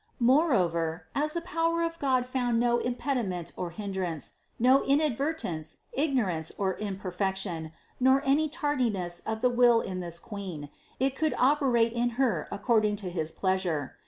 Moreover, 0.19 1.05
as 1.13 1.33
the 1.33 1.41
power 1.45 1.83
of 1.83 1.99
God 1.99 2.25
found 2.25 2.59
no 2.59 2.79
impediment 2.79 3.51
or 3.55 3.69
hindrance, 3.69 4.33
no 4.57 4.81
inadvertence, 4.83 5.77
ignorance 5.93 6.51
or 6.57 6.75
imperfection, 6.77 7.71
nor 7.99 8.23
any 8.25 8.49
tardiness 8.49 9.19
of 9.27 9.41
the 9.41 9.49
will 9.51 9.79
in 9.79 9.99
this 9.99 10.17
Queen, 10.17 10.71
it 10.99 11.15
could 11.15 11.33
oper 11.33 11.79
ate 11.79 11.93
in 11.93 12.09
Her 12.17 12.47
according 12.51 12.95
to 12.95 13.11
his 13.11 13.31
pleasure. 13.31 13.99